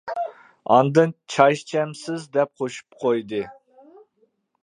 ئاندىن« 0.75 1.11
چاي 1.33 1.59
ئىچەمسىز؟» 1.59 2.25
دەپ 2.37 2.53
قوشۇپ 2.61 2.99
قويدى. 3.05 3.43